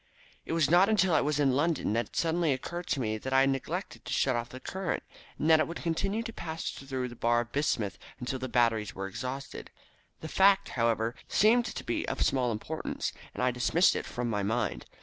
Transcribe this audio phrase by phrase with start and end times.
[0.47, 3.33] "It was not until I was in London that it suddenly occurred to me that
[3.33, 5.03] I had neglected to shut off the current,
[5.37, 8.95] and that it would continue to pass through the bar of bismuth until the batteries
[8.95, 9.69] were exhausted.
[10.21, 14.41] The fact, however, seemed to be of small importance, and I dismissed it from my
[14.41, 14.87] mind.